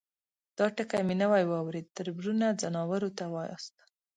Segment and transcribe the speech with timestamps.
[0.57, 3.73] _دا ټکی مې نوی واورېد، تربرونه، ځناورو ته واياست؟